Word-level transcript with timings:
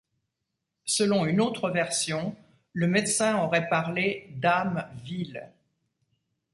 Selon 0.87 1.25
une 1.27 1.39
autre 1.39 1.69
version, 1.69 2.35
le 2.73 2.87
médecin 2.87 3.37
aurait 3.39 3.69
parlé 3.69 4.31
d'âme 4.39 4.87
vile. 5.03 5.47